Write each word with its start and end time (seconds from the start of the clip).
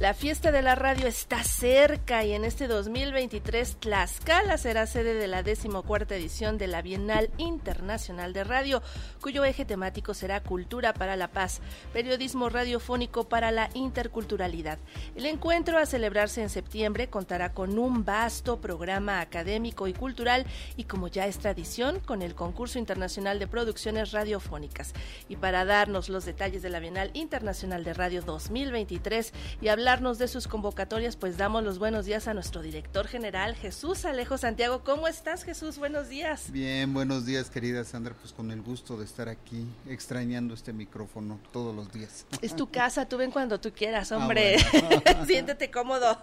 La 0.00 0.14
fiesta 0.14 0.50
de 0.50 0.62
la 0.62 0.76
radio 0.76 1.06
está 1.06 1.44
cerca 1.44 2.24
y 2.24 2.32
en 2.32 2.46
este 2.46 2.68
2023 2.68 3.80
Tlaxcala 3.80 4.56
será 4.56 4.86
sede 4.86 5.12
de 5.12 5.28
la 5.28 5.42
decimocuarta 5.42 6.16
edición 6.16 6.56
de 6.56 6.68
la 6.68 6.80
Bienal 6.80 7.28
Internacional 7.36 8.32
de 8.32 8.44
Radio, 8.44 8.80
cuyo 9.20 9.44
eje 9.44 9.66
temático 9.66 10.14
será 10.14 10.42
Cultura 10.42 10.94
para 10.94 11.16
la 11.16 11.28
Paz, 11.28 11.60
periodismo 11.92 12.48
radiofónico 12.48 13.28
para 13.28 13.50
la 13.50 13.68
interculturalidad. 13.74 14.78
El 15.16 15.26
encuentro 15.26 15.76
a 15.76 15.84
celebrarse 15.84 16.40
en 16.40 16.48
septiembre 16.48 17.10
contará 17.10 17.52
con 17.52 17.78
un 17.78 18.02
vasto 18.06 18.58
programa 18.58 19.20
académico 19.20 19.86
y 19.86 19.92
cultural 19.92 20.46
y 20.78 20.84
como 20.84 21.08
ya 21.08 21.26
es 21.26 21.36
tradición, 21.36 22.00
con 22.00 22.22
el 22.22 22.34
concurso 22.34 22.78
internacional 22.78 23.38
de 23.38 23.48
producciones 23.48 24.12
radiofónicas. 24.12 24.94
Y 25.28 25.36
para 25.36 25.66
darnos 25.66 26.08
los 26.08 26.24
detalles 26.24 26.62
de 26.62 26.70
la 26.70 26.80
Bienal 26.80 27.10
Internacional 27.12 27.84
de 27.84 27.92
Radio 27.92 28.22
2023 28.22 29.34
y 29.60 29.68
hablar 29.68 29.89
de 29.90 30.28
sus 30.28 30.46
convocatorias, 30.46 31.16
pues 31.16 31.36
damos 31.36 31.64
los 31.64 31.80
buenos 31.80 32.06
días 32.06 32.28
a 32.28 32.32
nuestro 32.32 32.62
director 32.62 33.08
general, 33.08 33.56
Jesús 33.56 34.04
Alejo 34.04 34.38
Santiago. 34.38 34.84
¿Cómo 34.84 35.08
estás, 35.08 35.42
Jesús? 35.42 35.78
Buenos 35.78 36.08
días. 36.08 36.52
Bien, 36.52 36.94
buenos 36.94 37.26
días, 37.26 37.50
querida 37.50 37.82
Sandra. 37.82 38.14
Pues 38.14 38.32
con 38.32 38.52
el 38.52 38.62
gusto 38.62 38.96
de 38.96 39.04
estar 39.04 39.28
aquí, 39.28 39.66
extrañando 39.88 40.54
este 40.54 40.72
micrófono 40.72 41.40
todos 41.52 41.74
los 41.74 41.92
días. 41.92 42.24
Es 42.40 42.54
tu 42.54 42.70
casa, 42.70 43.08
tú 43.08 43.16
ven 43.16 43.32
cuando 43.32 43.58
tú 43.58 43.72
quieras, 43.72 44.12
ah, 44.12 44.18
hombre. 44.18 44.58
Siéntete 45.26 45.72
cómodo. 45.72 46.22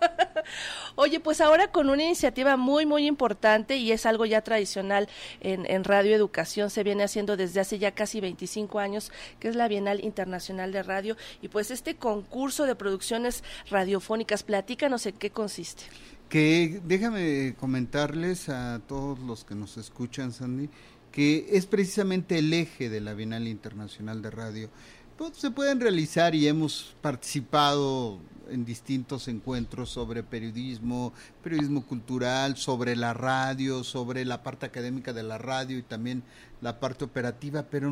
Oye, 1.00 1.20
pues 1.20 1.42
ahora 1.42 1.72
con 1.72 1.92
una 1.92 2.04
iniciativa 2.04 2.58
muy, 2.58 2.88
muy 2.88 3.06
importante 3.06 3.78
y 3.78 3.92
es 3.92 4.08
algo 4.08 4.26
ya 4.26 4.42
tradicional 4.42 5.08
en, 5.42 5.70
en 5.70 5.84
Radio 5.84 6.16
Educación, 6.16 6.72
se 6.72 6.84
viene 6.84 7.04
haciendo 7.04 7.38
desde 7.38 7.60
hace 7.60 7.78
ya 7.78 7.92
casi 7.92 8.20
25 8.20 8.80
años, 8.80 9.12
que 9.40 9.48
es 9.48 9.56
la 9.56 9.68
Bienal 9.68 10.04
Internacional 10.04 10.72
de 10.72 10.82
Radio. 10.82 11.16
Y 11.44 11.50
pues 11.50 11.70
este 11.70 11.98
concurso 11.98 12.66
de 12.66 12.76
producciones 12.76 13.44
radiofónicas. 13.70 14.42
Platícanos 14.42 15.06
en 15.06 15.14
qué 15.18 15.30
consiste. 15.30 15.84
Que 16.30 16.82
déjame 16.84 17.54
comentarles 17.60 18.50
a 18.50 18.82
todos 18.88 19.20
los 19.20 19.46
que 19.46 19.54
nos 19.54 19.78
escuchan, 19.78 20.34
Sandy, 20.34 20.68
que 21.12 21.46
es 21.52 21.68
precisamente 21.68 22.40
el 22.40 22.52
eje 22.52 22.90
de 22.90 23.02
la 23.02 23.14
Bienal 23.14 23.48
Internacional 23.48 24.24
de 24.24 24.32
Radio. 24.32 24.70
Pues, 25.16 25.38
se 25.38 25.52
pueden 25.52 25.80
realizar 25.80 26.34
y 26.34 26.48
hemos 26.48 26.96
participado 27.02 28.20
en 28.50 28.66
distintos 28.66 29.28
encuentros 29.28 29.90
sobre 29.90 30.24
periodismo, 30.24 31.14
periodismo 31.44 31.86
cultural, 31.86 32.58
sobre 32.58 32.96
la 32.96 33.14
radio, 33.14 33.84
sobre 33.84 34.26
la 34.26 34.44
parte 34.44 34.66
académica 34.66 35.14
de 35.14 35.24
la 35.24 35.38
radio 35.38 35.78
y 35.78 35.84
también 35.84 36.24
la 36.62 36.80
parte 36.80 37.06
operativa, 37.06 37.64
pero 37.64 37.92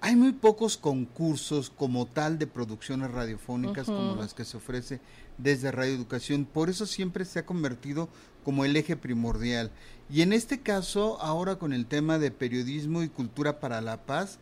hay 0.00 0.16
muy 0.16 0.32
pocos 0.32 0.76
concursos 0.76 1.70
como 1.70 2.06
tal 2.06 2.38
de 2.38 2.48
producciones 2.48 3.12
radiofónicas 3.12 3.86
como 3.86 4.16
las 4.16 4.34
que 4.34 4.44
se 4.44 4.56
ofrece 4.56 5.00
desde 5.38 5.70
Radio 5.70 5.94
Educación. 5.94 6.44
Por 6.44 6.70
eso 6.70 6.86
siempre 6.86 7.24
se 7.24 7.38
ha 7.38 7.46
convertido 7.46 8.08
como 8.44 8.64
el 8.64 8.76
eje 8.76 8.96
primordial. 8.96 9.70
Y 10.10 10.22
en 10.22 10.32
este 10.32 10.60
caso, 10.60 11.20
ahora 11.20 11.56
con 11.56 11.72
el 11.72 11.86
tema 11.86 12.18
de 12.18 12.32
periodismo 12.32 13.04
y 13.04 13.08
cultura 13.08 13.60
para 13.60 13.80
la 13.80 14.04
paz, 14.04 14.40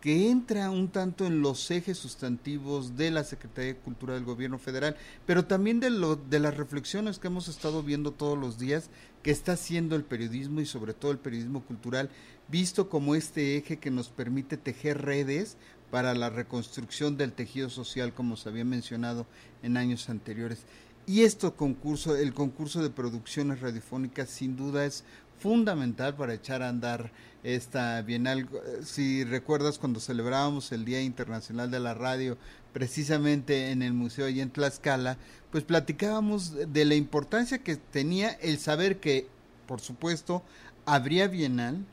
que 0.00 0.30
entra 0.30 0.70
un 0.70 0.88
tanto 0.88 1.26
en 1.26 1.40
los 1.40 1.70
ejes 1.70 1.98
sustantivos 1.98 2.96
de 2.96 3.10
la 3.10 3.24
Secretaría 3.24 3.74
de 3.74 3.80
Cultura 3.80 4.14
del 4.14 4.24
Gobierno 4.24 4.58
Federal, 4.58 4.96
pero 5.26 5.46
también 5.46 5.80
de, 5.80 5.90
lo, 5.90 6.16
de 6.16 6.38
las 6.38 6.56
reflexiones 6.56 7.18
que 7.18 7.26
hemos 7.26 7.48
estado 7.48 7.82
viendo 7.82 8.12
todos 8.12 8.38
los 8.38 8.58
días 8.58 8.90
que 9.22 9.32
está 9.32 9.52
haciendo 9.52 9.96
el 9.96 10.04
periodismo 10.04 10.60
y 10.60 10.66
sobre 10.66 10.94
todo 10.94 11.10
el 11.10 11.18
periodismo 11.18 11.64
cultural 11.64 12.10
visto 12.48 12.88
como 12.88 13.14
este 13.14 13.56
eje 13.56 13.78
que 13.78 13.90
nos 13.90 14.08
permite 14.08 14.56
tejer 14.56 15.02
redes 15.02 15.56
para 15.90 16.14
la 16.14 16.30
reconstrucción 16.30 17.16
del 17.16 17.32
tejido 17.32 17.70
social, 17.70 18.12
como 18.14 18.36
se 18.36 18.48
había 18.48 18.64
mencionado 18.64 19.26
en 19.62 19.76
años 19.76 20.08
anteriores. 20.08 20.60
Y 21.06 21.22
esto 21.22 21.56
concurso, 21.56 22.16
el 22.16 22.34
concurso 22.34 22.82
de 22.82 22.90
producciones 22.90 23.60
radiofónicas, 23.60 24.28
sin 24.28 24.56
duda 24.56 24.84
es 24.84 25.04
fundamental 25.38 26.14
para 26.16 26.34
echar 26.34 26.62
a 26.62 26.68
andar 26.68 27.12
esta 27.42 28.02
bienal. 28.02 28.48
Si 28.84 29.24
recuerdas 29.24 29.78
cuando 29.78 30.00
celebrábamos 30.00 30.72
el 30.72 30.84
Día 30.84 31.02
Internacional 31.02 31.70
de 31.70 31.80
la 31.80 31.94
Radio, 31.94 32.36
precisamente 32.72 33.70
en 33.70 33.82
el 33.82 33.92
museo 33.92 34.28
y 34.28 34.40
en 34.40 34.50
Tlaxcala, 34.50 35.18
pues 35.50 35.64
platicábamos 35.64 36.54
de 36.72 36.84
la 36.84 36.94
importancia 36.94 37.58
que 37.58 37.76
tenía 37.76 38.30
el 38.30 38.58
saber 38.58 39.00
que, 39.00 39.28
por 39.66 39.80
supuesto, 39.80 40.42
habría 40.84 41.28
bienal, 41.28 41.84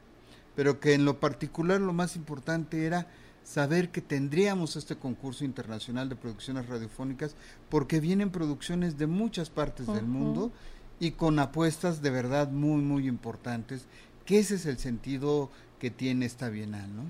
pero 0.56 0.80
que 0.80 0.94
en 0.94 1.06
lo 1.06 1.20
particular 1.20 1.82
lo 1.82 1.94
más 1.94 2.16
importante 2.16 2.86
era 2.86 3.08
saber 3.44 3.90
que 3.90 4.02
tendríamos 4.02 4.76
este 4.76 4.96
concurso 4.96 5.46
internacional 5.46 6.10
de 6.10 6.16
producciones 6.16 6.68
radiofónicas 6.68 7.36
porque 7.70 8.00
vienen 8.00 8.32
producciones 8.32 8.98
de 8.98 9.06
muchas 9.06 9.52
partes 9.52 9.86
del 9.86 10.08
mundo 10.08 10.52
y 11.00 11.12
con 11.12 11.38
apuestas 11.38 12.02
de 12.02 12.10
verdad 12.10 12.50
muy 12.50 12.82
muy 12.82 13.08
importantes 13.08 13.86
que 14.26 14.40
ese 14.40 14.56
es 14.56 14.66
el 14.66 14.78
sentido 14.78 15.50
que 15.80 15.92
tiene 15.92 16.26
esta 16.26 16.50
bienal, 16.50 16.96
¿no? 16.96 17.04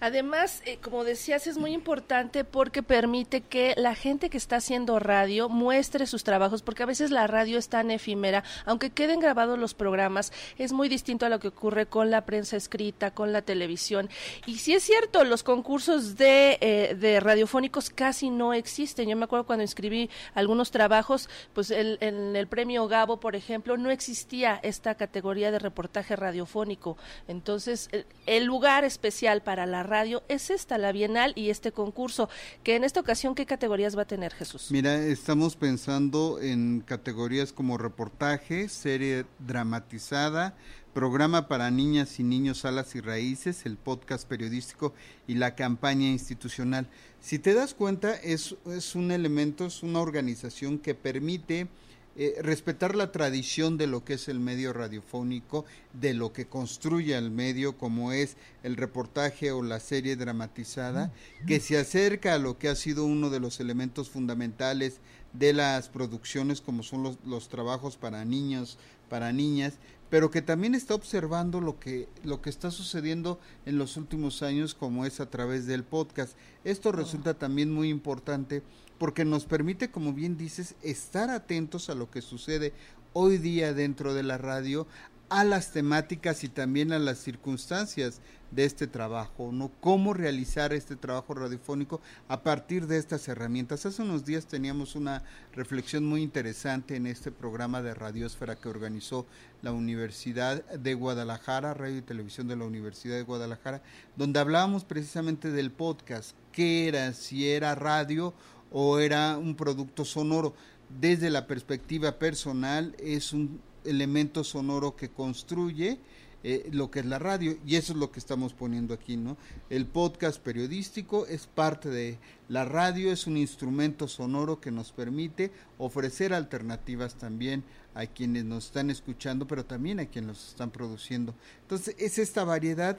Además, 0.00 0.62
eh, 0.64 0.78
como 0.82 1.04
decías, 1.04 1.46
es 1.46 1.58
muy 1.58 1.72
importante 1.72 2.44
porque 2.44 2.82
permite 2.82 3.42
que 3.42 3.74
la 3.76 3.94
gente 3.94 4.30
que 4.30 4.38
está 4.38 4.56
haciendo 4.56 4.98
radio 4.98 5.48
muestre 5.48 6.06
sus 6.06 6.24
trabajos, 6.24 6.62
porque 6.62 6.82
a 6.82 6.86
veces 6.86 7.10
la 7.10 7.26
radio 7.26 7.58
es 7.58 7.68
tan 7.68 7.90
efímera, 7.90 8.42
aunque 8.64 8.90
queden 8.90 9.20
grabados 9.20 9.58
los 9.58 9.74
programas, 9.74 10.32
es 10.58 10.72
muy 10.72 10.88
distinto 10.88 11.26
a 11.26 11.28
lo 11.28 11.38
que 11.38 11.48
ocurre 11.48 11.86
con 11.86 12.10
la 12.10 12.24
prensa 12.24 12.56
escrita, 12.56 13.10
con 13.10 13.32
la 13.32 13.42
televisión. 13.42 14.08
Y 14.46 14.56
si 14.58 14.72
es 14.74 14.82
cierto, 14.82 15.24
los 15.24 15.42
concursos 15.42 16.16
de, 16.16 16.58
eh, 16.60 16.96
de 16.98 17.20
radiofónicos 17.20 17.90
casi 17.90 18.30
no 18.30 18.54
existen. 18.54 19.08
Yo 19.08 19.16
me 19.16 19.24
acuerdo 19.24 19.46
cuando 19.46 19.62
inscribí 19.62 20.08
algunos 20.34 20.70
trabajos, 20.70 21.28
pues 21.52 21.70
el, 21.70 21.98
en 22.00 22.36
el 22.36 22.46
premio 22.46 22.88
Gabo, 22.88 23.20
por 23.20 23.36
ejemplo, 23.36 23.76
no 23.76 23.90
existía 23.90 24.60
esta 24.62 24.94
categoría 24.94 25.50
de 25.50 25.58
reportaje 25.58 26.16
radiofónico. 26.16 26.96
Entonces, 27.28 27.90
el 28.26 28.44
lugar 28.44 28.84
especial 28.84 29.42
para 29.42 29.66
la 29.66 29.82
radio 29.90 30.22
es 30.28 30.48
esta, 30.48 30.78
la 30.78 30.92
Bienal 30.92 31.32
y 31.36 31.50
este 31.50 31.72
concurso, 31.72 32.30
que 32.62 32.76
en 32.76 32.84
esta 32.84 33.00
ocasión, 33.00 33.34
¿qué 33.34 33.44
categorías 33.44 33.98
va 33.98 34.02
a 34.02 34.06
tener 34.06 34.32
Jesús? 34.32 34.68
Mira, 34.70 34.96
estamos 35.04 35.56
pensando 35.56 36.40
en 36.40 36.80
categorías 36.80 37.52
como 37.52 37.76
reportaje, 37.76 38.68
serie 38.68 39.26
dramatizada, 39.40 40.54
programa 40.94 41.48
para 41.48 41.70
niñas 41.70 42.18
y 42.20 42.22
niños 42.22 42.64
alas 42.64 42.94
y 42.94 43.00
raíces, 43.00 43.66
el 43.66 43.76
podcast 43.76 44.26
periodístico 44.28 44.94
y 45.26 45.34
la 45.34 45.54
campaña 45.54 46.06
institucional. 46.06 46.88
Si 47.20 47.38
te 47.38 47.52
das 47.52 47.74
cuenta, 47.74 48.14
es, 48.14 48.56
es 48.66 48.94
un 48.94 49.10
elemento, 49.10 49.66
es 49.66 49.82
una 49.82 50.00
organización 50.00 50.78
que 50.78 50.94
permite 50.94 51.68
eh, 52.16 52.36
respetar 52.42 52.96
la 52.96 53.12
tradición 53.12 53.78
de 53.78 53.86
lo 53.86 54.04
que 54.04 54.14
es 54.14 54.28
el 54.28 54.40
medio 54.40 54.72
radiofónico, 54.72 55.64
de 55.92 56.12
lo 56.12 56.32
que 56.32 56.46
construye 56.46 57.16
el 57.16 57.30
medio, 57.30 57.78
como 57.78 58.12
es 58.12 58.36
el 58.62 58.76
reportaje 58.76 59.52
o 59.52 59.62
la 59.62 59.80
serie 59.80 60.16
dramatizada, 60.16 61.12
que 61.46 61.60
se 61.60 61.78
acerca 61.78 62.34
a 62.34 62.38
lo 62.38 62.58
que 62.58 62.68
ha 62.68 62.74
sido 62.74 63.04
uno 63.04 63.30
de 63.30 63.40
los 63.40 63.60
elementos 63.60 64.10
fundamentales 64.10 64.98
de 65.32 65.52
las 65.52 65.88
producciones, 65.88 66.60
como 66.60 66.82
son 66.82 67.04
los, 67.04 67.18
los 67.24 67.48
trabajos 67.48 67.96
para 67.96 68.24
niños, 68.24 68.76
para 69.08 69.32
niñas, 69.32 69.74
pero 70.10 70.32
que 70.32 70.42
también 70.42 70.74
está 70.74 70.94
observando 70.94 71.60
lo 71.60 71.78
que, 71.78 72.08
lo 72.24 72.42
que 72.42 72.50
está 72.50 72.72
sucediendo 72.72 73.38
en 73.64 73.78
los 73.78 73.96
últimos 73.96 74.42
años, 74.42 74.74
como 74.74 75.06
es 75.06 75.20
a 75.20 75.30
través 75.30 75.66
del 75.66 75.84
podcast. 75.84 76.36
Esto 76.64 76.90
resulta 76.90 77.34
también 77.34 77.72
muy 77.72 77.88
importante 77.88 78.62
porque 79.00 79.24
nos 79.24 79.46
permite, 79.46 79.90
como 79.90 80.12
bien 80.12 80.36
dices, 80.36 80.74
estar 80.82 81.30
atentos 81.30 81.88
a 81.88 81.94
lo 81.94 82.10
que 82.10 82.20
sucede 82.20 82.74
hoy 83.14 83.38
día 83.38 83.72
dentro 83.72 84.12
de 84.12 84.22
la 84.22 84.36
radio, 84.36 84.86
a 85.30 85.42
las 85.42 85.72
temáticas 85.72 86.44
y 86.44 86.50
también 86.50 86.92
a 86.92 86.98
las 86.98 87.16
circunstancias 87.16 88.20
de 88.50 88.66
este 88.66 88.86
trabajo, 88.86 89.52
¿no? 89.52 89.70
Cómo 89.80 90.12
realizar 90.12 90.74
este 90.74 90.96
trabajo 90.96 91.32
radiofónico 91.32 92.02
a 92.28 92.42
partir 92.42 92.86
de 92.86 92.98
estas 92.98 93.26
herramientas. 93.28 93.86
Hace 93.86 94.02
unos 94.02 94.26
días 94.26 94.44
teníamos 94.44 94.94
una 94.96 95.22
reflexión 95.54 96.04
muy 96.04 96.20
interesante 96.20 96.96
en 96.96 97.06
este 97.06 97.32
programa 97.32 97.80
de 97.80 97.94
Radiosfera 97.94 98.56
que 98.56 98.68
organizó 98.68 99.24
la 99.62 99.72
Universidad 99.72 100.62
de 100.72 100.92
Guadalajara, 100.92 101.72
Radio 101.72 101.96
y 101.96 102.02
Televisión 102.02 102.48
de 102.48 102.56
la 102.56 102.66
Universidad 102.66 103.16
de 103.16 103.22
Guadalajara, 103.22 103.82
donde 104.16 104.40
hablábamos 104.40 104.84
precisamente 104.84 105.50
del 105.50 105.70
podcast, 105.70 106.36
qué 106.52 106.86
era, 106.86 107.14
si 107.14 107.48
era 107.48 107.74
radio 107.74 108.34
o 108.70 108.98
era 108.98 109.38
un 109.38 109.54
producto 109.54 110.04
sonoro. 110.04 110.54
Desde 111.00 111.30
la 111.30 111.46
perspectiva 111.46 112.18
personal 112.18 112.94
es 112.98 113.32
un 113.32 113.60
elemento 113.84 114.44
sonoro 114.44 114.96
que 114.96 115.10
construye 115.10 115.98
eh, 116.42 116.70
lo 116.72 116.90
que 116.90 117.00
es 117.00 117.06
la 117.06 117.18
radio 117.18 117.58
y 117.66 117.76
eso 117.76 117.92
es 117.92 117.98
lo 117.98 118.10
que 118.10 118.18
estamos 118.18 118.54
poniendo 118.54 118.94
aquí, 118.94 119.18
¿no? 119.18 119.36
El 119.68 119.84
podcast 119.84 120.40
periodístico 120.40 121.26
es 121.26 121.46
parte 121.46 121.90
de 121.90 122.18
la 122.48 122.64
radio, 122.64 123.12
es 123.12 123.26
un 123.26 123.36
instrumento 123.36 124.08
sonoro 124.08 124.58
que 124.58 124.70
nos 124.70 124.90
permite 124.90 125.50
ofrecer 125.76 126.32
alternativas 126.32 127.16
también 127.16 127.62
a 127.94 128.06
quienes 128.06 128.46
nos 128.46 128.66
están 128.66 128.88
escuchando, 128.88 129.46
pero 129.46 129.66
también 129.66 130.00
a 130.00 130.06
quienes 130.06 130.28
nos 130.28 130.48
están 130.48 130.70
produciendo. 130.70 131.34
Entonces 131.60 131.94
es 131.98 132.18
esta 132.18 132.42
variedad 132.44 132.98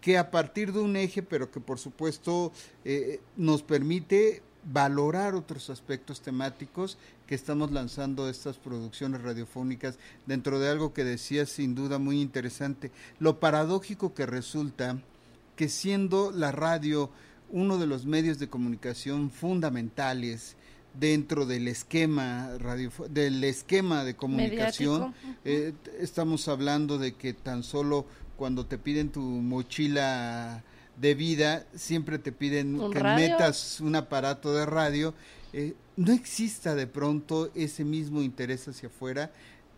que 0.00 0.16
a 0.16 0.30
partir 0.30 0.72
de 0.72 0.78
un 0.78 0.94
eje, 0.94 1.24
pero 1.24 1.50
que 1.50 1.58
por 1.58 1.80
supuesto 1.80 2.52
eh, 2.84 3.20
nos 3.36 3.64
permite 3.64 4.44
valorar 4.72 5.34
otros 5.34 5.70
aspectos 5.70 6.20
temáticos 6.20 6.98
que 7.26 7.34
estamos 7.34 7.70
lanzando 7.70 8.28
estas 8.28 8.56
producciones 8.56 9.22
radiofónicas 9.22 9.98
dentro 10.26 10.58
de 10.58 10.68
algo 10.68 10.92
que 10.92 11.04
decía 11.04 11.46
sin 11.46 11.74
duda 11.74 11.98
muy 11.98 12.20
interesante, 12.20 12.90
lo 13.18 13.38
paradójico 13.38 14.14
que 14.14 14.26
resulta 14.26 14.98
que 15.54 15.68
siendo 15.68 16.32
la 16.32 16.52
radio 16.52 17.10
uno 17.50 17.78
de 17.78 17.86
los 17.86 18.06
medios 18.06 18.38
de 18.38 18.48
comunicación 18.48 19.30
fundamentales 19.30 20.56
dentro 20.98 21.46
del 21.46 21.68
esquema 21.68 22.50
radio, 22.58 22.90
del 23.10 23.44
esquema 23.44 24.02
de 24.02 24.16
comunicación 24.16 25.14
eh, 25.44 25.74
estamos 26.00 26.48
hablando 26.48 26.98
de 26.98 27.12
que 27.14 27.34
tan 27.34 27.62
solo 27.62 28.06
cuando 28.36 28.66
te 28.66 28.78
piden 28.78 29.10
tu 29.10 29.20
mochila 29.20 30.64
de 31.00 31.14
vida 31.14 31.66
siempre 31.74 32.18
te 32.18 32.32
piden 32.32 32.90
que 32.90 33.02
metas 33.02 33.80
un 33.80 33.96
aparato 33.96 34.54
de 34.54 34.66
radio 34.66 35.14
eh, 35.52 35.74
no 35.96 36.12
exista 36.12 36.74
de 36.74 36.86
pronto 36.86 37.50
ese 37.54 37.84
mismo 37.84 38.22
interés 38.22 38.68
hacia 38.68 38.88
afuera 38.88 39.30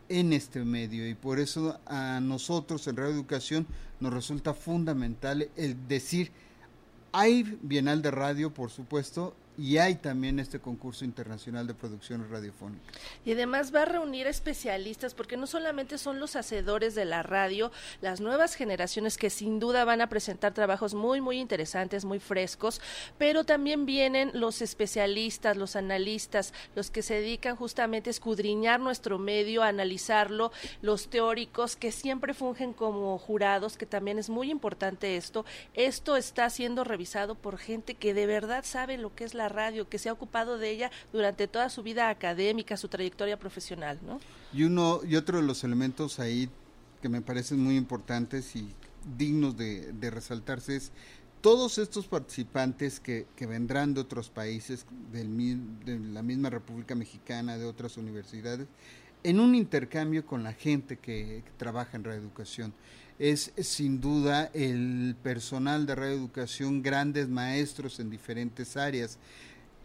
en 0.09 0.33
este 0.33 0.65
medio. 0.65 1.09
Y 1.09 1.15
por 1.15 1.39
eso 1.39 1.79
a 1.87 2.21
nosotros 2.21 2.87
en 2.89 2.97
Radio 2.97 3.13
Educación 3.13 3.67
nos 4.01 4.13
resulta 4.13 4.55
fundamental 4.55 5.49
el 5.57 5.87
decir 5.87 6.33
hay 7.13 7.59
Bienal 7.63 8.03
de 8.03 8.11
Radio, 8.11 8.53
por 8.53 8.71
supuesto, 8.71 9.35
y 9.59 9.79
hay 9.79 9.97
también 9.97 10.39
este 10.39 10.61
concurso 10.61 11.05
internacional 11.05 11.67
de 11.67 11.75
producciones 11.75 12.31
radiofónicas. 12.31 12.95
Y 13.25 13.33
además 13.33 13.75
va 13.75 13.83
a 13.83 13.87
reunir 13.87 14.29
especialistas 14.29 15.15
porque 15.15 15.37
no 15.37 15.49
solamente 15.49 15.99
son 15.99 16.21
los 16.21 16.37
hacedores 16.37 16.95
de 16.95 17.05
la 17.05 17.25
radio, 17.25 17.73
las 18.01 18.21
nuevas 18.21 18.55
generaciones 18.55 19.19
que 19.19 19.31
sin 19.31 19.59
duda 19.59 19.85
van 19.85 20.01
a 20.01 20.09
presentar 20.09 20.55
trabajos 20.55 20.95
muy 20.95 21.21
muy 21.21 21.41
interesantes, 21.41 22.05
muy 22.05 22.21
frescos, 22.21 22.81
pero 23.19 23.43
también 23.43 23.85
vienen 23.85 24.31
los 24.33 24.63
especialistas, 24.63 25.57
los 25.57 25.75
analistas, 25.75 26.55
los 26.77 26.93
que 26.93 27.03
se 27.03 27.15
dedican 27.15 27.57
justamente 27.57 28.11
a 28.11 28.13
escudriñar 28.13 28.79
nuestro 28.79 29.19
medio, 29.19 29.65
a 29.65 29.69
analizarlo, 29.69 30.53
los 30.83 31.09
teóricos 31.09 31.75
que 31.75 31.91
siempre 31.91 32.33
fungen 32.33 32.73
como 32.73 33.19
jurados, 33.19 33.77
que 33.77 33.87
también 33.87 34.21
es 34.21 34.31
muy 34.31 34.53
importante 34.53 35.17
esto. 35.17 35.45
Esto 35.75 36.17
está 36.17 36.49
siendo 36.49 36.85
revisado 36.85 37.35
por 37.35 37.59
gente 37.59 37.97
que 37.97 38.15
de 38.15 38.27
verdad 38.27 38.65
sabe 38.65 38.99
lo 38.99 39.13
que 39.15 39.25
es 39.25 39.35
la 39.35 39.48
radio, 39.49 39.89
que 39.89 39.99
se 39.99 40.09
ha 40.09 40.13
ocupado 40.13 40.59
de 40.59 40.71
ella 40.71 40.91
durante 41.13 41.49
toda 41.49 41.69
su 41.69 41.83
vida 41.83 42.09
académica, 42.09 42.77
su 42.77 42.89
trayectoria 42.89 43.39
profesional, 43.39 43.99
¿no? 44.07 44.21
Y 44.53 44.65
uno 44.65 45.01
y 45.07 45.17
otro 45.17 45.39
de 45.39 45.45
los 45.45 45.65
elementos 45.65 46.19
ahí 46.19 46.49
que 47.03 47.09
me 47.09 47.21
parecen 47.21 47.61
muy 47.61 47.77
importantes 47.77 48.57
y 48.57 48.75
dignos 49.17 49.57
de, 49.57 49.93
resaltarse 50.11 50.77
es 50.77 50.93
todos 51.41 51.79
estos 51.79 52.07
participantes 52.07 52.99
que, 52.99 53.27
vendrán 53.41 53.95
de 53.95 54.01
otros 54.01 54.29
países, 54.29 54.85
del, 55.13 55.37
de 55.85 55.99
la 55.99 56.23
misma 56.23 56.51
República 56.51 56.95
Mexicana, 56.95 57.57
de 57.57 57.65
otras 57.65 57.97
universidades, 57.97 58.67
en 59.23 59.41
un 59.41 59.55
intercambio 59.55 60.27
con 60.27 60.43
la 60.43 60.53
gente 60.53 60.97
que, 60.97 61.43
que 61.45 61.51
trabaja 61.57 61.97
en 61.97 62.05
reeducación 62.05 62.73
es 63.19 63.53
sin 63.59 64.01
duda 64.01 64.51
el 64.55 65.17
personal 65.23 65.87
de 65.87 65.95
reeducación, 65.95 66.83
grandes 66.83 67.29
maestros 67.29 67.99
en 68.01 68.11
diferentes 68.11 68.77
áreas 68.77 69.19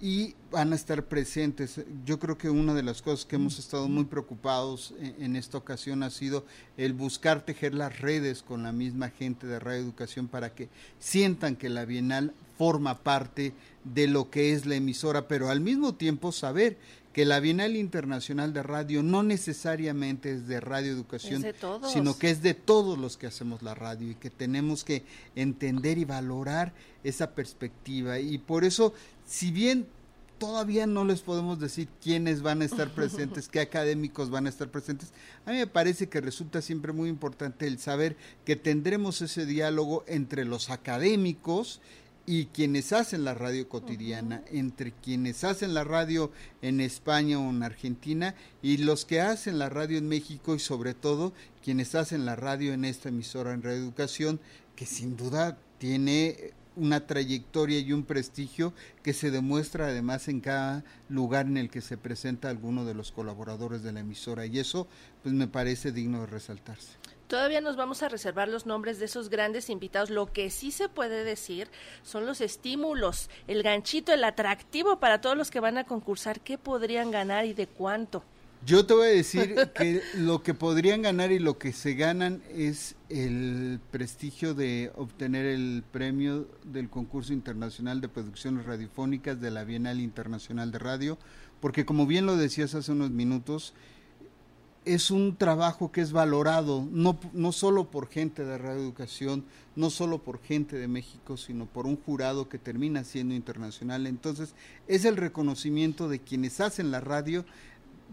y 0.06 0.35
van 0.51 0.74
a 0.74 0.75
estar 0.75 1.06
presentes. 1.06 1.80
Yo 2.06 2.19
creo 2.19 2.38
que 2.38 2.50
una 2.50 2.74
de 2.74 2.83
las 2.83 3.01
cosas 3.01 3.25
que 3.25 3.38
hemos 3.38 3.57
estado 3.57 3.88
muy 3.88 4.03
preocupados 4.03 4.94
en, 5.00 5.38
esta 5.38 5.57
ocasión 5.57 6.03
ha 6.03 6.09
sido 6.09 6.45
el 6.75 6.91
buscar 6.91 7.45
tejer 7.45 7.74
las 7.74 8.01
redes 8.01 8.44
con 8.44 8.63
la 8.63 8.74
misma 8.74 9.12
gente 9.12 9.47
de 9.47 9.59
reeducación 9.59 10.27
para 10.27 10.53
que 10.53 10.68
sientan 11.00 11.56
que 11.56 11.69
la 11.69 11.86
Bienal 11.86 12.33
forma 12.57 13.00
parte 13.00 13.53
de 13.83 14.07
lo 14.07 14.29
que 14.29 14.53
es 14.53 14.65
la 14.65 14.75
emisora, 14.75 15.27
pero 15.27 15.50
al 15.50 15.61
mismo 15.61 15.95
tiempo 15.95 16.31
saber 16.31 16.77
que 17.13 17.25
la 17.25 17.39
Bienal 17.39 17.75
Internacional 17.75 18.53
de 18.53 18.63
Radio 18.63 19.03
no 19.03 19.21
necesariamente 19.21 20.31
es 20.31 20.47
de 20.47 20.59
Radio 20.59 20.91
Educación, 20.91 21.45
sino 21.91 22.17
que 22.17 22.31
es 22.31 22.41
de 22.41 22.55
todos 22.55 22.97
los 22.97 23.17
que 23.17 23.27
hacemos 23.27 23.61
la 23.61 23.75
radio 23.75 24.09
y 24.09 24.15
que 24.15 24.31
tenemos 24.31 24.83
que 24.83 25.03
entender 25.35 26.00
y 26.00 26.05
valorar 26.05 26.73
esa 27.03 27.31
perspectiva. 27.31 28.19
Y 28.19 28.39
por 28.39 28.63
eso, 28.63 28.95
si 29.27 29.51
bien 29.51 29.85
todavía 30.39 30.88
no 30.88 31.05
les 31.05 31.21
podemos 31.21 31.59
decir 31.59 31.88
quiénes 32.01 32.41
van 32.41 32.63
a 32.63 32.65
estar 32.65 32.89
presentes, 32.89 33.47
qué 33.51 33.59
académicos 33.59 34.31
van 34.31 34.47
a 34.47 34.50
estar 34.50 34.69
presentes. 34.69 35.13
A 35.45 35.51
mí 35.51 35.57
me 35.57 35.67
parece 35.67 36.09
que 36.09 36.19
resulta 36.19 36.63
siempre 36.63 36.94
muy 36.94 37.09
importante 37.09 37.67
el 37.67 37.77
saber 37.77 38.17
que 38.44 38.55
tendremos 38.55 39.21
ese 39.21 39.45
diálogo 39.45 40.03
entre 40.07 40.45
los 40.45 40.71
académicos 40.71 41.79
y 42.25 42.45
quienes 42.45 42.93
hacen 42.93 43.25
la 43.25 43.33
radio 43.33 43.67
cotidiana, 43.67 44.43
entre 44.51 44.91
quienes 44.91 45.43
hacen 45.43 45.73
la 45.73 45.83
radio 45.83 46.31
en 46.61 46.79
España 46.79 47.37
o 47.39 47.49
en 47.49 47.63
Argentina 47.63 48.35
y 48.61 48.77
los 48.77 49.05
que 49.05 49.21
hacen 49.21 49.59
la 49.59 49.69
radio 49.69 49.97
en 49.97 50.07
México 50.07 50.55
y 50.55 50.59
sobre 50.59 50.93
todo 50.93 51.33
quienes 51.63 51.95
hacen 51.95 52.25
la 52.25 52.35
radio 52.35 52.73
en 52.73 52.85
esta 52.85 53.09
emisora 53.09 53.53
en 53.53 53.61
Reeducación, 53.61 54.39
que 54.75 54.85
sin 54.85 55.17
duda 55.17 55.57
tiene 55.79 56.53
una 56.75 57.05
trayectoria 57.05 57.79
y 57.79 57.93
un 57.93 58.03
prestigio 58.03 58.73
que 59.03 59.13
se 59.13 59.31
demuestra 59.31 59.87
además 59.87 60.27
en 60.27 60.39
cada 60.39 60.83
lugar 61.09 61.45
en 61.45 61.57
el 61.57 61.69
que 61.69 61.81
se 61.81 61.97
presenta 61.97 62.49
alguno 62.49 62.85
de 62.85 62.93
los 62.93 63.11
colaboradores 63.11 63.83
de 63.83 63.91
la 63.91 64.01
emisora 64.01 64.45
y 64.45 64.59
eso 64.59 64.87
pues 65.21 65.33
me 65.33 65.47
parece 65.47 65.91
digno 65.91 66.21
de 66.21 66.27
resaltarse. 66.27 66.97
Todavía 67.27 67.61
nos 67.61 67.77
vamos 67.77 68.03
a 68.03 68.09
reservar 68.09 68.47
los 68.47 68.65
nombres 68.65 68.99
de 68.99 69.05
esos 69.05 69.29
grandes 69.29 69.69
invitados. 69.69 70.09
Lo 70.09 70.31
que 70.31 70.49
sí 70.49 70.71
se 70.71 70.89
puede 70.89 71.23
decir 71.23 71.67
son 72.03 72.25
los 72.25 72.41
estímulos, 72.41 73.29
el 73.47 73.63
ganchito, 73.63 74.13
el 74.13 74.23
atractivo 74.23 74.99
para 74.99 75.21
todos 75.21 75.35
los 75.35 75.49
que 75.49 75.59
van 75.59 75.77
a 75.77 75.85
concursar. 75.85 76.41
¿Qué 76.41 76.57
podrían 76.57 77.09
ganar 77.09 77.45
y 77.45 77.53
de 77.53 77.65
cuánto? 77.65 78.23
Yo 78.65 78.86
te 78.86 78.94
voy 78.94 79.07
a 79.07 79.10
decir 79.10 79.56
que 79.75 80.01
lo 80.15 80.42
que 80.42 80.54
podrían 80.54 81.01
ganar 81.01 81.33
y 81.33 81.39
lo 81.39 81.57
que 81.57 81.74
se 81.74 81.95
ganan 81.95 82.42
es 82.56 82.95
el 83.10 83.81
prestigio 83.92 84.54
de 84.54 84.89
obtener 84.95 85.45
el 85.45 85.83
premio 85.92 86.48
del 86.63 86.89
concurso 86.89 87.33
internacional 87.33 88.00
de 88.00 88.07
producciones 88.07 88.65
radiofónicas 88.65 89.42
de 89.42 89.51
la 89.51 89.65
Bienal 89.65 90.00
Internacional 90.00 90.71
de 90.71 90.80
Radio, 90.80 91.18
porque 91.60 91.86
como 91.86 92.06
bien 92.06 92.25
lo 92.25 92.38
decías 92.38 92.74
hace 92.74 92.94
unos 92.94 93.12
minutos, 93.12 93.74
es 94.86 95.12
un 95.12 95.36
trabajo 95.36 95.92
que 95.92 96.01
es 96.01 96.12
valorado 96.12 96.88
no, 96.89 97.20
no 97.34 97.51
solo 97.51 97.89
por 97.89 98.08
gente 98.08 98.46
de 98.46 98.58
radioeducación, 98.58 99.46
no 99.75 99.89
solo 99.89 100.24
por 100.24 100.41
gente 100.41 100.77
de 100.77 100.88
México, 100.88 101.38
sino 101.38 101.65
por 101.65 101.86
un 101.86 101.98
jurado 101.98 102.50
que 102.50 102.60
termina 102.60 103.03
siendo 103.03 103.34
internacional. 103.34 104.08
Entonces, 104.08 104.55
es 104.88 105.05
el 105.05 105.17
reconocimiento 105.17 106.10
de 106.10 106.20
quienes 106.20 106.60
hacen 106.60 106.91
la 106.91 107.00
radio 107.00 107.46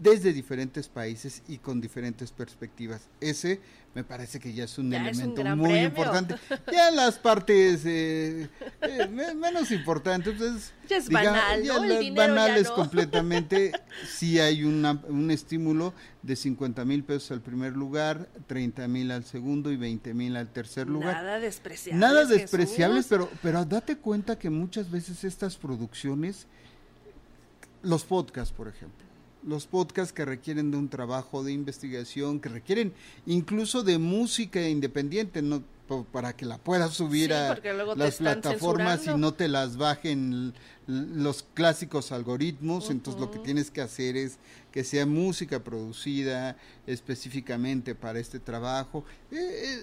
desde 0.01 0.33
diferentes 0.33 0.87
países 0.87 1.43
y 1.47 1.59
con 1.59 1.79
diferentes 1.79 2.31
perspectivas. 2.31 3.07
Ese 3.19 3.61
me 3.93 4.03
parece 4.03 4.39
que 4.39 4.51
ya 4.51 4.63
es 4.63 4.77
un 4.79 4.91
elemento 4.91 5.43
muy 5.55 5.79
importante. 5.79 6.35
Ya 6.71 6.89
las 6.89 7.19
partes 7.19 7.83
eh, 7.85 8.49
eh, 8.81 9.07
menos 9.07 9.69
importantes, 9.69 10.33
pues, 10.37 10.73
ya 10.87 10.97
es 10.97 11.09
banal, 11.09 11.67
¿no? 11.67 11.85
las 11.85 12.13
banales 12.15 12.69
completamente. 12.71 13.71
Sí 14.07 14.39
hay 14.39 14.63
un 14.63 15.29
estímulo 15.29 15.93
de 16.23 16.35
50 16.35 16.83
mil 16.85 17.03
pesos 17.03 17.31
al 17.31 17.41
primer 17.41 17.73
lugar, 17.73 18.29
30 18.47 18.87
mil 18.87 19.11
al 19.11 19.25
segundo 19.25 19.71
y 19.71 19.75
20 19.75 20.13
mil 20.13 20.35
al 20.35 20.51
tercer 20.51 20.87
lugar. 20.87 21.15
Nada 21.15 21.39
despreciable. 21.39 21.99
Nada 21.99 22.25
despreciables, 22.25 23.05
pero, 23.07 23.29
pero 23.43 23.63
date 23.65 23.97
cuenta 23.97 24.39
que 24.39 24.49
muchas 24.49 24.89
veces 24.89 25.23
estas 25.25 25.57
producciones, 25.57 26.47
los 27.83 28.03
podcasts, 28.03 28.53
por 28.53 28.67
ejemplo, 28.67 29.10
los 29.43 29.67
podcasts 29.67 30.13
que 30.13 30.25
requieren 30.25 30.71
de 30.71 30.77
un 30.77 30.89
trabajo 30.89 31.43
de 31.43 31.51
investigación, 31.51 32.39
que 32.39 32.49
requieren 32.49 32.93
incluso 33.25 33.83
de 33.83 33.97
música 33.97 34.67
independiente, 34.67 35.41
no 35.41 35.63
para 36.11 36.33
que 36.33 36.45
la 36.45 36.57
puedas 36.57 36.93
subir 36.93 37.33
a 37.33 37.57
las 37.95 38.15
plataformas 38.15 39.05
y 39.07 39.13
no 39.15 39.33
te 39.33 39.47
las 39.47 39.77
bajen 39.77 40.53
los 40.87 41.43
clásicos 41.53 42.11
algoritmos, 42.11 42.89
entonces 42.89 43.21
lo 43.21 43.31
que 43.31 43.39
tienes 43.39 43.71
que 43.71 43.81
hacer 43.81 44.17
es 44.17 44.37
que 44.71 44.83
sea 44.83 45.05
música 45.05 45.63
producida 45.63 46.57
específicamente 46.87 47.95
para 47.95 48.19
este 48.19 48.39
trabajo. 48.39 49.05
Eh, 49.31 49.37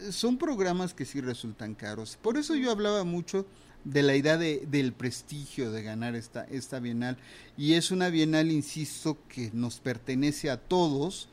eh, 0.09 0.13
son 0.13 0.39
programas 0.39 0.95
que 0.95 1.05
sí 1.05 1.21
resultan 1.21 1.75
caros. 1.75 2.19
Por 2.21 2.37
eso 2.37 2.55
yo 2.55 2.71
hablaba 2.71 3.05
mucho 3.05 3.47
de 3.85 4.03
la 4.03 4.17
idea 4.17 4.37
de, 4.37 4.67
del 4.71 4.93
prestigio 4.93 5.71
de 5.71 5.83
ganar 5.83 6.15
esta, 6.15 6.45
esta 6.45 6.81
bienal. 6.81 7.17
Y 7.57 7.75
es 7.75 7.91
una 7.91 8.09
bienal, 8.09 8.51
insisto, 8.51 9.19
que 9.29 9.51
nos 9.53 9.79
pertenece 9.81 10.51
a 10.51 10.57
todos 10.59 11.29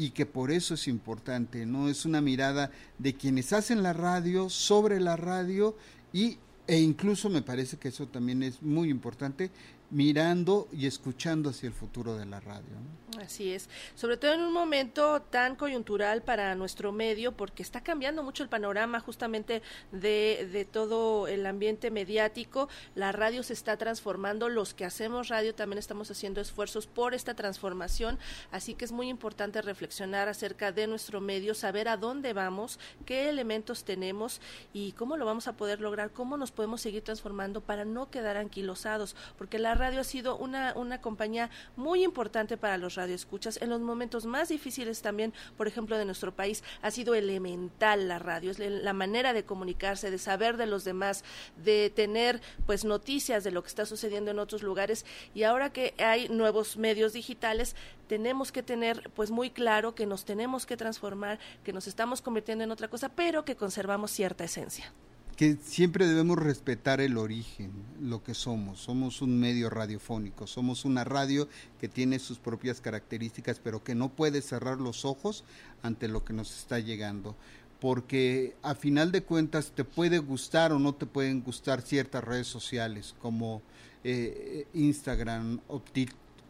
y 0.00 0.12
que 0.12 0.24
por 0.24 0.50
eso 0.50 0.72
es 0.72 0.88
importante, 0.88 1.66
¿no? 1.66 1.90
Es 1.90 2.06
una 2.06 2.22
mirada 2.22 2.70
de 2.96 3.12
quienes 3.12 3.52
hacen 3.52 3.82
la 3.82 3.92
radio, 3.92 4.48
sobre 4.48 4.98
la 4.98 5.14
radio 5.14 5.76
y, 6.10 6.38
e 6.66 6.78
incluso 6.78 7.28
me 7.28 7.42
parece 7.42 7.76
que 7.76 7.88
eso 7.88 8.08
también 8.08 8.42
es 8.42 8.62
muy 8.62 8.88
importante, 8.88 9.50
mirando 9.90 10.68
y 10.72 10.86
escuchando 10.86 11.50
hacia 11.50 11.66
el 11.66 11.72
futuro 11.72 12.16
de 12.16 12.26
la 12.26 12.40
radio. 12.40 12.76
Así 13.20 13.52
es, 13.52 13.68
sobre 13.96 14.16
todo 14.16 14.32
en 14.32 14.40
un 14.40 14.52
momento 14.52 15.20
tan 15.20 15.56
coyuntural 15.56 16.22
para 16.22 16.54
nuestro 16.54 16.92
medio, 16.92 17.32
porque 17.32 17.62
está 17.62 17.82
cambiando 17.82 18.22
mucho 18.22 18.42
el 18.42 18.48
panorama 18.48 19.00
justamente 19.00 19.62
de, 19.90 20.48
de 20.52 20.64
todo 20.64 21.26
el 21.26 21.44
ambiente 21.44 21.90
mediático. 21.90 22.68
La 22.94 23.10
radio 23.12 23.42
se 23.42 23.52
está 23.52 23.76
transformando, 23.76 24.48
los 24.48 24.74
que 24.74 24.84
hacemos 24.84 25.28
radio 25.28 25.54
también 25.54 25.78
estamos 25.78 26.10
haciendo 26.10 26.40
esfuerzos 26.40 26.86
por 26.86 27.12
esta 27.12 27.34
transformación, 27.34 28.18
así 28.52 28.74
que 28.74 28.84
es 28.84 28.92
muy 28.92 29.08
importante 29.08 29.60
reflexionar 29.60 30.28
acerca 30.28 30.70
de 30.72 30.86
nuestro 30.86 31.20
medio, 31.20 31.54
saber 31.54 31.88
a 31.88 31.96
dónde 31.96 32.32
vamos, 32.32 32.78
qué 33.04 33.28
elementos 33.28 33.84
tenemos 33.84 34.40
y 34.72 34.92
cómo 34.92 35.16
lo 35.16 35.26
vamos 35.26 35.48
a 35.48 35.56
poder 35.56 35.80
lograr, 35.80 36.12
cómo 36.12 36.36
nos 36.36 36.52
podemos 36.52 36.80
seguir 36.80 37.02
transformando 37.02 37.60
para 37.60 37.84
no 37.84 38.08
quedar 38.10 38.36
anquilosados, 38.36 39.16
porque 39.36 39.58
la 39.58 39.74
radio 39.80 40.00
ha 40.00 40.04
sido 40.04 40.36
una, 40.36 40.74
una 40.76 41.00
compañía 41.00 41.50
muy 41.74 42.04
importante 42.04 42.56
para 42.56 42.78
los 42.78 42.94
radioescuchas. 42.94 43.60
En 43.60 43.70
los 43.70 43.80
momentos 43.80 44.26
más 44.26 44.50
difíciles 44.50 45.02
también, 45.02 45.32
por 45.56 45.66
ejemplo, 45.66 45.98
de 45.98 46.04
nuestro 46.04 46.32
país. 46.32 46.62
Ha 46.82 46.90
sido 46.90 47.14
elemental 47.14 48.06
la 48.06 48.18
radio, 48.18 48.50
es 48.50 48.58
la 48.58 48.92
manera 48.92 49.32
de 49.32 49.44
comunicarse, 49.44 50.10
de 50.10 50.18
saber 50.18 50.56
de 50.56 50.66
los 50.66 50.84
demás, 50.84 51.24
de 51.64 51.90
tener 51.90 52.40
pues 52.66 52.84
noticias 52.84 53.42
de 53.42 53.50
lo 53.50 53.62
que 53.62 53.68
está 53.68 53.86
sucediendo 53.86 54.30
en 54.30 54.38
otros 54.38 54.62
lugares. 54.62 55.04
Y 55.34 55.42
ahora 55.42 55.72
que 55.72 55.94
hay 55.98 56.28
nuevos 56.28 56.76
medios 56.76 57.12
digitales, 57.12 57.74
tenemos 58.06 58.52
que 58.52 58.62
tener 58.62 59.10
pues 59.14 59.30
muy 59.30 59.50
claro 59.50 59.94
que 59.94 60.06
nos 60.06 60.24
tenemos 60.24 60.66
que 60.66 60.76
transformar, 60.76 61.38
que 61.64 61.72
nos 61.72 61.86
estamos 61.86 62.22
convirtiendo 62.22 62.64
en 62.64 62.70
otra 62.70 62.88
cosa, 62.88 63.08
pero 63.08 63.44
que 63.44 63.56
conservamos 63.56 64.10
cierta 64.10 64.44
esencia 64.44 64.92
que 65.40 65.56
siempre 65.64 66.06
debemos 66.06 66.38
respetar 66.38 67.00
el 67.00 67.16
origen, 67.16 67.72
lo 67.98 68.22
que 68.22 68.34
somos. 68.34 68.78
Somos 68.78 69.22
un 69.22 69.40
medio 69.40 69.70
radiofónico, 69.70 70.46
somos 70.46 70.84
una 70.84 71.02
radio 71.02 71.48
que 71.80 71.88
tiene 71.88 72.18
sus 72.18 72.38
propias 72.38 72.82
características, 72.82 73.58
pero 73.58 73.82
que 73.82 73.94
no 73.94 74.10
puede 74.10 74.42
cerrar 74.42 74.82
los 74.82 75.06
ojos 75.06 75.44
ante 75.82 76.08
lo 76.08 76.26
que 76.26 76.34
nos 76.34 76.54
está 76.58 76.78
llegando. 76.78 77.36
Porque 77.80 78.54
a 78.60 78.74
final 78.74 79.12
de 79.12 79.22
cuentas 79.22 79.72
te 79.74 79.84
puede 79.84 80.18
gustar 80.18 80.72
o 80.72 80.78
no 80.78 80.94
te 80.94 81.06
pueden 81.06 81.40
gustar 81.40 81.80
ciertas 81.80 82.22
redes 82.22 82.46
sociales 82.46 83.14
como 83.22 83.62
eh, 84.04 84.66
Instagram 84.74 85.60
o, 85.68 85.82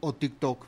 o 0.01 0.15
TikTok 0.17 0.67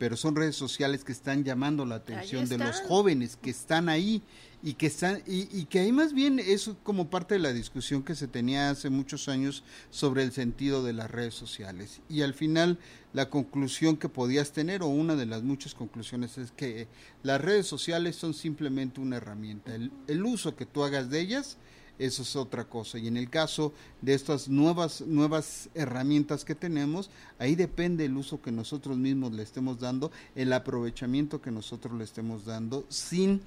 pero 0.00 0.16
son 0.16 0.34
redes 0.34 0.56
sociales 0.56 1.04
que 1.04 1.12
están 1.12 1.44
llamando 1.44 1.84
la 1.84 1.96
atención 1.96 2.48
de 2.48 2.56
los 2.56 2.80
jóvenes 2.80 3.36
que 3.36 3.50
están 3.50 3.90
ahí 3.90 4.22
y 4.62 4.72
que 4.72 4.86
están 4.86 5.22
y, 5.26 5.66
que 5.66 5.80
ahí 5.80 5.92
más 5.92 6.14
bien 6.14 6.38
es 6.38 6.70
como 6.82 7.10
parte 7.10 7.34
de 7.34 7.40
la 7.40 7.52
discusión 7.52 8.02
que 8.02 8.14
se 8.14 8.26
tenía 8.26 8.70
hace 8.70 8.88
muchos 8.88 9.28
años 9.28 9.62
sobre 9.90 10.22
el 10.22 10.32
sentido 10.32 10.82
de 10.82 10.94
las 10.94 11.10
redes 11.10 11.34
sociales. 11.34 12.00
Y 12.08 12.22
al 12.22 12.32
final 12.32 12.78
la 13.12 13.28
conclusión 13.28 13.98
que 13.98 14.08
podías 14.08 14.52
tener 14.52 14.82
o 14.82 14.86
una 14.86 15.16
de 15.16 15.26
las 15.26 15.42
muchas 15.42 15.74
conclusiones 15.74 16.38
es 16.38 16.50
que 16.50 16.88
las 17.22 17.38
redes 17.38 17.66
sociales 17.66 18.16
son 18.16 18.32
simplemente 18.32 19.02
una 19.02 19.18
herramienta. 19.18 19.74
El, 19.74 19.92
el 20.06 20.24
uso 20.24 20.56
que 20.56 20.64
tú 20.64 20.82
hagas 20.82 21.10
de 21.10 21.20
ellas 21.20 21.58
eso 22.00 22.22
es 22.22 22.34
otra 22.34 22.64
cosa. 22.64 22.98
Y 22.98 23.06
en 23.06 23.16
el 23.16 23.30
caso 23.30 23.72
de 24.02 24.14
estas 24.14 24.48
nuevas, 24.48 25.02
nuevas 25.02 25.68
herramientas 25.74 26.44
que 26.44 26.54
tenemos, 26.54 27.10
ahí 27.38 27.54
depende 27.54 28.06
el 28.06 28.16
uso 28.16 28.42
que 28.42 28.50
nosotros 28.50 28.96
mismos 28.96 29.32
le 29.32 29.42
estemos 29.42 29.78
dando, 29.78 30.10
el 30.34 30.52
aprovechamiento 30.52 31.40
que 31.40 31.50
nosotros 31.50 31.96
le 31.96 32.04
estemos 32.04 32.44
dando, 32.44 32.84
sin 32.88 33.40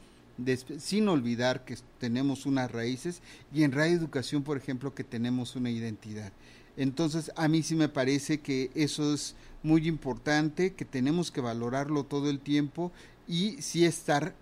sin 0.79 1.07
olvidar 1.09 1.63
que 1.63 1.77
tenemos 1.99 2.45
unas 2.45 2.71
raíces 2.71 3.21
y 3.53 3.63
en 3.63 3.71
Radio 3.71 3.95
Educación, 3.95 4.43
por 4.43 4.57
ejemplo, 4.57 4.95
que 4.95 5.03
tenemos 5.03 5.55
una 5.55 5.69
identidad. 5.69 6.31
Entonces, 6.75 7.31
a 7.35 7.47
mí 7.47 7.61
sí 7.61 7.75
me 7.75 7.89
parece 7.89 8.39
que 8.39 8.71
eso 8.73 9.13
es 9.13 9.35
muy 9.61 9.87
importante, 9.87 10.73
que 10.73 10.85
tenemos 10.85 11.31
que 11.31 11.41
valorarlo 11.41 12.05
todo 12.05 12.29
el 12.29 12.39
tiempo 12.39 12.91
y 13.27 13.61
sí 13.61 13.85
estar, 13.85 14.35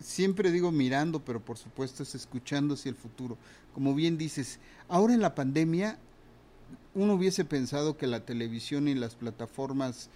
siempre 0.00 0.52
digo 0.52 0.72
mirando, 0.72 1.24
pero 1.24 1.40
por 1.40 1.58
supuesto 1.58 2.02
es 2.02 2.14
escuchando 2.14 2.74
hacia 2.74 2.90
el 2.90 2.96
futuro. 2.96 3.36
Como 3.74 3.94
bien 3.94 4.18
dices, 4.18 4.58
ahora 4.88 5.14
en 5.14 5.20
la 5.20 5.34
pandemia, 5.34 5.98
uno 6.94 7.14
hubiese 7.14 7.44
pensado 7.44 7.96
que 7.96 8.06
la 8.06 8.24
televisión 8.24 8.88
y 8.88 8.94
las 8.94 9.14
plataformas 9.14 10.08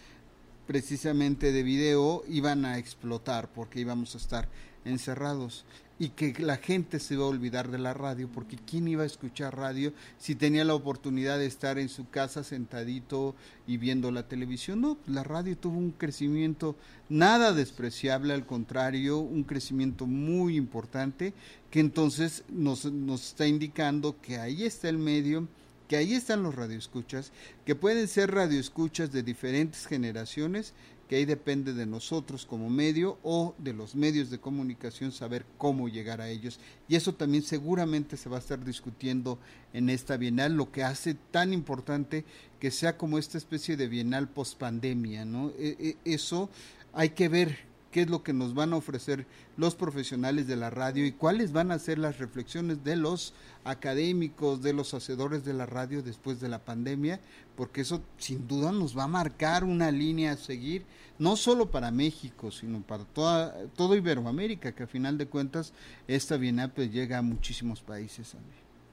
precisamente 0.67 1.52
de 1.52 1.62
video 1.62 2.23
iban 2.29 2.64
a 2.64 2.79
explotar 2.79 3.50
porque 3.52 3.81
íbamos 3.81 4.14
a 4.14 4.19
estar 4.19 4.49
encerrados 4.85 5.64
y 6.00 6.09
que 6.09 6.33
la 6.38 6.57
gente 6.57 6.99
se 6.99 7.12
iba 7.12 7.25
a 7.25 7.29
olvidar 7.29 7.71
de 7.71 7.76
la 7.76 7.93
radio, 7.93 8.26
porque 8.33 8.57
¿quién 8.57 8.88
iba 8.88 9.02
a 9.02 9.07
escuchar 9.07 9.59
radio 9.59 9.93
si 10.19 10.35
tenía 10.35 10.64
la 10.64 10.75
oportunidad 10.75 11.38
de 11.38 11.45
estar 11.45 11.79
en 11.79 11.90
su 11.90 12.09
casa 12.09 12.43
sentadito 12.43 13.35
y 13.67 13.76
viendo 13.76 14.11
la 14.11 14.26
televisión? 14.26 14.81
No, 14.81 14.97
la 15.07 15.25
radio 15.25 15.59
tuvo 15.59 15.76
un 15.76 15.90
crecimiento 15.90 16.75
nada 17.11 17.52
despreciable, 17.52 18.33
al 18.33 18.47
contrario, 18.47 19.19
un 19.19 19.45
crecimiento 19.45 20.07
muy 20.07 20.57
importante, 20.57 21.35
que 21.71 21.81
entonces 21.81 22.45
nos, 22.49 22.87
nos 22.87 23.29
está 23.29 23.47
indicando 23.47 24.19
que 24.23 24.38
ahí 24.38 24.64
está 24.64 24.88
el 24.88 24.97
medio, 24.97 25.49
que 25.90 25.97
ahí 25.97 26.14
están 26.14 26.44
los 26.44 26.54
radioescuchas, 26.54 27.32
que 27.66 27.75
pueden 27.75 28.06
ser 28.06 28.30
radioescuchas 28.30 29.11
de 29.11 29.25
diferentes 29.25 29.88
generaciones 29.88 30.73
que 31.09 31.16
ahí 31.16 31.25
depende 31.25 31.73
de 31.73 31.85
nosotros 31.85 32.47
como 32.47 32.70
medio 32.70 33.18
o 33.25 33.56
de 33.59 33.73
los 33.73 33.97
medios 33.97 34.30
de 34.30 34.38
comunicación 34.38 35.11
saber 35.11 35.44
cómo 35.59 35.88
llegar 35.88 36.20
a 36.20 36.28
ellos. 36.28 36.61
Y 36.87 36.94
eso 36.94 37.16
también 37.16 37.42
seguramente 37.42 38.16
se 38.16 38.28
va 38.28 38.37
a 38.37 38.38
estar 38.38 38.64
discutiendo 38.64 39.40
en 39.73 39.90
esta 39.90 40.16
bienal, 40.16 40.54
lo 40.54 40.70
que 40.70 40.85
hace 40.85 41.14
tan 41.14 41.52
importante 41.52 42.25
que 42.61 42.70
sea 42.70 42.97
como 42.97 43.18
esta 43.18 43.37
especie 43.37 43.76
de 43.76 43.88
bienal 43.88 44.28
post 44.28 44.61
pandemia, 44.61 45.25
¿no? 45.25 45.50
E, 45.59 45.76
e, 45.80 45.97
eso 46.04 46.50
hay 46.92 47.09
que 47.09 47.28
ver 47.28 47.69
qué 47.90 48.02
es 48.02 48.11
lo 48.11 48.23
que 48.23 48.32
nos 48.32 48.54
van 48.54 48.73
a 48.73 48.76
ofrecer 48.76 49.26
los 49.56 49.75
profesionales 49.75 50.47
de 50.47 50.56
la 50.56 50.70
radio 50.70 51.04
y 51.04 51.12
cuáles 51.12 51.52
van 51.52 51.70
a 51.70 51.78
ser 51.78 51.99
las 51.99 52.18
reflexiones 52.18 52.85
de 52.85 52.97
los 52.97 53.35
académicos, 53.64 54.62
de 54.62 54.73
los 54.73 54.94
hacedores 54.94 55.44
de 55.44 55.54
la 55.54 55.66
radio 55.66 56.02
después 56.02 56.40
de 56.40 56.49
la 56.49 56.61
pandemia, 56.61 57.20
porque 57.56 57.82
eso 57.82 58.00
sin 58.18 58.47
duda 58.47 58.73
nos 58.73 58.97
va 58.97 59.04
a 59.04 59.09
marcar 59.09 59.64
una 59.64 59.90
línea 59.90 60.32
a 60.32 60.37
seguir, 60.37 60.85
no 61.18 61.37
solo 61.37 61.70
para 61.70 61.90
México, 61.90 62.50
sino 62.50 62.80
para 62.80 63.04
toda, 63.04 63.54
todo 63.76 63.97
Iberoamérica, 63.97 64.73
que 64.73 64.85
a 64.85 64.87
final 64.87 65.18
de 65.18 65.26
cuentas 65.26 65.73
esta 66.09 66.37
Bienal 66.37 66.73
pues, 66.73 66.92
llega 66.92 67.18
a 67.18 67.23
muchísimos 67.23 67.80
países. 67.82 68.35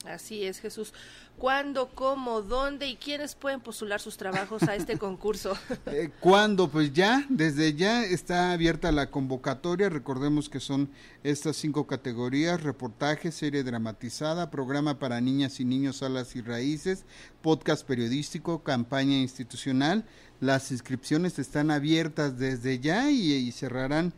Así 0.07 0.43
es, 0.43 0.59
Jesús. 0.59 0.93
¿Cuándo, 1.37 1.89
cómo, 1.93 2.41
dónde 2.41 2.87
y 2.87 2.95
quiénes 2.95 3.35
pueden 3.35 3.59
postular 3.59 3.99
sus 3.99 4.17
trabajos 4.17 4.63
a 4.63 4.75
este 4.75 4.97
concurso? 4.99 5.55
Eh, 5.85 6.09
¿Cuándo? 6.19 6.69
Pues 6.69 6.93
ya, 6.93 7.25
desde 7.29 7.73
ya 7.75 8.03
está 8.03 8.51
abierta 8.51 8.91
la 8.91 9.11
convocatoria. 9.11 9.89
Recordemos 9.89 10.49
que 10.49 10.59
son 10.59 10.89
estas 11.23 11.57
cinco 11.57 11.85
categorías, 11.85 12.63
reportaje, 12.63 13.31
serie 13.31 13.63
dramatizada, 13.63 14.49
programa 14.49 14.97
para 14.97 15.21
niñas 15.21 15.59
y 15.59 15.65
niños, 15.65 16.01
alas 16.01 16.35
y 16.35 16.41
raíces, 16.41 17.05
podcast 17.41 17.85
periodístico, 17.85 18.63
campaña 18.63 19.17
institucional. 19.17 20.05
Las 20.39 20.71
inscripciones 20.71 21.37
están 21.37 21.69
abiertas 21.69 22.39
desde 22.39 22.79
ya 22.79 23.11
y, 23.11 23.33
y 23.33 23.51
cerrarán 23.51 24.13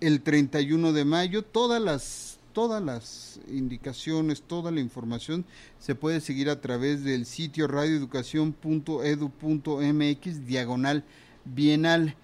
el 0.00 0.22
31 0.22 0.92
de 0.92 1.04
mayo. 1.04 1.42
Todas 1.42 1.80
las 1.80 2.37
todas 2.58 2.82
las 2.82 3.38
indicaciones, 3.46 4.42
toda 4.42 4.72
la 4.72 4.80
información 4.80 5.44
se 5.78 5.94
puede 5.94 6.20
seguir 6.20 6.50
a 6.50 6.60
través 6.60 7.04
del 7.04 7.24
sitio 7.24 7.68
radioeducación.edu.mx 7.68 10.44
diagonal 10.44 11.04
bienal. 11.44 12.16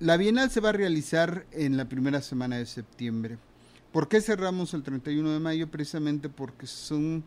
La 0.00 0.16
bienal 0.16 0.50
se 0.50 0.58
va 0.58 0.70
a 0.70 0.72
realizar 0.72 1.46
en 1.52 1.76
la 1.76 1.84
primera 1.84 2.22
semana 2.22 2.56
de 2.56 2.66
septiembre. 2.66 3.38
¿Por 3.92 4.08
qué 4.08 4.20
cerramos 4.20 4.74
el 4.74 4.82
31 4.82 5.30
de 5.30 5.38
mayo? 5.38 5.70
Precisamente 5.70 6.28
porque 6.28 6.66
son 6.66 7.22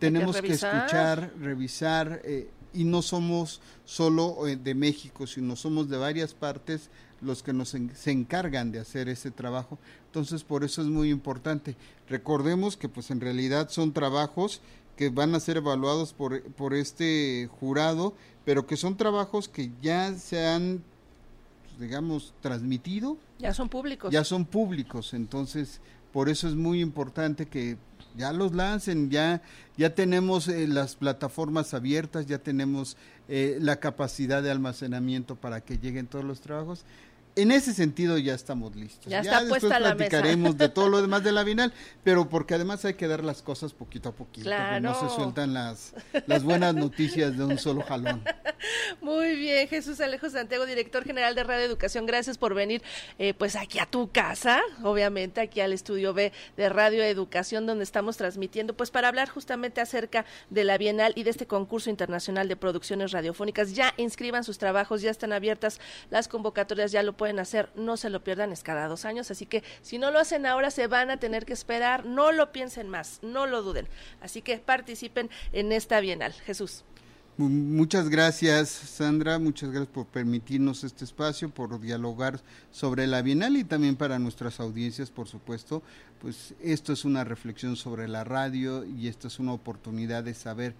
tenemos 0.00 0.40
que, 0.40 0.54
escuchar, 0.54 1.34
revisar 1.38 2.20
eh, 2.24 2.50
y 2.72 2.82
no 2.82 3.00
somos 3.00 3.60
solo 3.84 4.48
eh, 4.48 4.56
de 4.56 4.74
México, 4.74 5.28
sino 5.28 5.54
somos 5.54 5.88
de 5.88 5.98
varias 5.98 6.34
partes 6.34 6.90
los 7.24 7.42
que 7.42 7.52
nos 7.52 7.70
se 7.70 8.10
encargan 8.10 8.70
de 8.72 8.80
hacer 8.80 9.08
ese 9.08 9.30
trabajo. 9.30 9.78
Entonces, 10.06 10.44
por 10.44 10.64
eso 10.64 10.82
es 10.82 10.88
muy 10.88 11.10
importante. 11.10 11.76
Recordemos 12.08 12.76
que 12.76 12.88
pues 12.88 13.10
en 13.10 13.20
realidad 13.20 13.68
son 13.70 13.92
trabajos 13.92 14.60
que 14.96 15.08
van 15.08 15.34
a 15.34 15.40
ser 15.40 15.56
evaluados 15.56 16.12
por, 16.12 16.42
por 16.52 16.74
este 16.74 17.48
jurado, 17.58 18.14
pero 18.44 18.66
que 18.66 18.76
son 18.76 18.96
trabajos 18.96 19.48
que 19.48 19.70
ya 19.82 20.14
se 20.14 20.46
han, 20.46 20.82
pues, 21.64 21.80
digamos, 21.80 22.34
transmitido. 22.40 23.16
Ya 23.38 23.52
son 23.52 23.68
públicos. 23.68 24.12
Ya 24.12 24.24
son 24.24 24.44
públicos, 24.44 25.14
entonces 25.14 25.80
por 26.12 26.28
eso 26.28 26.46
es 26.46 26.54
muy 26.54 26.80
importante 26.80 27.46
que 27.46 27.76
ya 28.16 28.32
los 28.32 28.54
lancen, 28.54 29.10
ya, 29.10 29.42
ya 29.76 29.96
tenemos 29.96 30.46
eh, 30.46 30.68
las 30.68 30.94
plataformas 30.94 31.74
abiertas, 31.74 32.26
ya 32.26 32.38
tenemos 32.38 32.96
eh, 33.28 33.58
la 33.60 33.80
capacidad 33.80 34.40
de 34.40 34.52
almacenamiento 34.52 35.34
para 35.34 35.60
que 35.62 35.78
lleguen 35.78 36.06
todos 36.06 36.24
los 36.24 36.40
trabajos 36.40 36.84
en 37.36 37.50
ese 37.50 37.74
sentido 37.74 38.16
ya 38.18 38.34
estamos 38.34 38.76
listos. 38.76 39.06
Ya, 39.10 39.20
está 39.20 39.40
después 39.40 39.62
puesta 39.62 39.78
platicaremos 39.78 40.56
de 40.56 40.68
todo 40.68 40.88
lo 40.88 41.02
demás 41.02 41.24
de 41.24 41.32
la 41.32 41.42
Bienal, 41.44 41.72
pero 42.02 42.28
porque 42.28 42.54
además 42.54 42.84
hay 42.84 42.94
que 42.94 43.08
dar 43.08 43.24
las 43.24 43.42
cosas 43.42 43.72
poquito 43.72 44.10
a 44.10 44.12
poquito, 44.12 44.46
claro. 44.46 44.80
no 44.80 44.94
se 44.94 45.14
sueltan 45.14 45.52
las, 45.52 45.94
las 46.26 46.44
buenas 46.44 46.74
noticias 46.74 47.36
de 47.36 47.44
un 47.44 47.58
solo 47.58 47.82
jalón. 47.82 48.22
Muy 49.00 49.34
bien, 49.34 49.68
Jesús 49.68 50.00
Alejo 50.00 50.30
Santiago, 50.30 50.64
director 50.64 51.04
general 51.04 51.34
de 51.34 51.44
Radio 51.44 51.64
Educación, 51.64 52.06
gracias 52.06 52.38
por 52.38 52.54
venir 52.54 52.82
eh, 53.18 53.34
pues 53.34 53.56
aquí 53.56 53.78
a 53.78 53.86
tu 53.86 54.10
casa, 54.10 54.62
obviamente 54.82 55.40
aquí 55.40 55.60
al 55.60 55.72
estudio 55.72 56.14
B 56.14 56.32
de 56.56 56.68
Radio 56.68 57.02
Educación, 57.02 57.66
donde 57.66 57.84
estamos 57.84 58.16
transmitiendo, 58.16 58.74
pues 58.74 58.90
para 58.90 59.08
hablar 59.08 59.28
justamente 59.28 59.80
acerca 59.80 60.24
de 60.50 60.64
la 60.64 60.78
Bienal 60.78 61.12
y 61.16 61.24
de 61.24 61.30
este 61.30 61.46
concurso 61.46 61.90
internacional 61.90 62.48
de 62.48 62.56
producciones 62.56 63.12
radiofónicas. 63.12 63.74
Ya 63.74 63.92
inscriban 63.96 64.44
sus 64.44 64.58
trabajos, 64.58 65.02
ya 65.02 65.10
están 65.10 65.32
abiertas 65.32 65.80
las 66.10 66.28
convocatorias, 66.28 66.92
ya 66.92 67.02
lo 67.02 67.12
pueden 67.12 67.23
pueden 67.24 67.38
hacer, 67.38 67.70
no 67.74 67.96
se 67.96 68.10
lo 68.10 68.22
pierdan, 68.22 68.52
es 68.52 68.62
cada 68.62 68.86
dos 68.86 69.06
años, 69.06 69.30
así 69.30 69.46
que 69.46 69.62
si 69.80 69.96
no 69.96 70.10
lo 70.10 70.18
hacen 70.18 70.44
ahora 70.44 70.70
se 70.70 70.88
van 70.88 71.08
a 71.08 71.16
tener 71.16 71.46
que 71.46 71.54
esperar, 71.54 72.04
no 72.04 72.32
lo 72.32 72.52
piensen 72.52 72.90
más, 72.90 73.20
no 73.22 73.46
lo 73.46 73.62
duden, 73.62 73.88
así 74.20 74.42
que 74.42 74.58
participen 74.58 75.30
en 75.54 75.72
esta 75.72 76.00
Bienal. 76.00 76.34
Jesús. 76.34 76.84
Muchas 77.38 78.10
gracias, 78.10 78.68
Sandra. 78.68 79.38
Muchas 79.38 79.70
gracias 79.70 79.88
por 79.88 80.04
permitirnos 80.04 80.84
este 80.84 81.06
espacio, 81.06 81.48
por 81.48 81.80
dialogar 81.80 82.42
sobre 82.70 83.06
la 83.06 83.22
Bienal 83.22 83.56
y 83.56 83.64
también 83.64 83.96
para 83.96 84.18
nuestras 84.18 84.60
audiencias, 84.60 85.10
por 85.10 85.26
supuesto. 85.26 85.82
Pues 86.20 86.52
esto 86.62 86.92
es 86.92 87.06
una 87.06 87.24
reflexión 87.24 87.76
sobre 87.76 88.06
la 88.06 88.24
radio 88.24 88.84
y 88.84 89.08
esto 89.08 89.28
es 89.28 89.38
una 89.38 89.54
oportunidad 89.54 90.24
de 90.24 90.34
saber 90.34 90.74